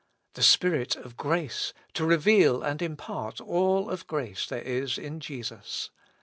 [0.33, 5.91] The Spirit of grace, to reveal and impart all of grace there is in Jesus.